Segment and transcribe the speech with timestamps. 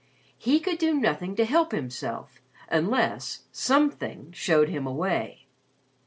[0.35, 5.45] He could do nothing to help himself unless Something showed him a way.